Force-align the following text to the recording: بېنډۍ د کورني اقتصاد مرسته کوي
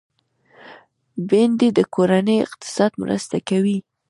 بېنډۍ 1.29 1.69
د 1.77 1.79
کورني 1.93 2.37
اقتصاد 2.45 2.91
مرسته 3.03 3.37
کوي 3.49 3.77